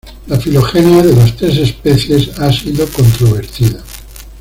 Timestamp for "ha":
2.39-2.51